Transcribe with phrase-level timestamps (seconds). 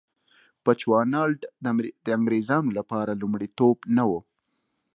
[0.63, 1.39] بچوانالنډ
[2.05, 4.11] د انګرېزانو لپاره لومړیتوب نه و.